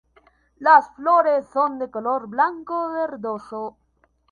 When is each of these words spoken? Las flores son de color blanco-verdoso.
Las 0.57 0.89
flores 0.95 1.45
son 1.53 1.77
de 1.77 1.91
color 1.91 2.25
blanco-verdoso. 2.27 3.77